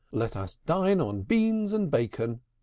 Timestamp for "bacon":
1.91-2.41